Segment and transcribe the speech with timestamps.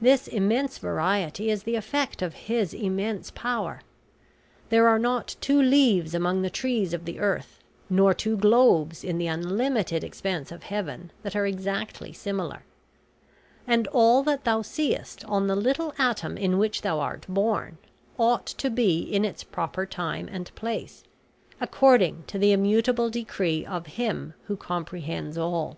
[0.00, 3.82] This immense variety is the effect of His immense power.
[4.70, 7.58] There are not two leaves among the trees of the earth,
[7.90, 12.62] nor two globes in the unlimited expanse of heaven that are exactly similar;
[13.66, 17.76] and all that thou seest on the little atom in which thou art born,
[18.16, 21.04] ought to be in its proper time and place,
[21.60, 25.76] according to the immutable decree of Him who comprehends all.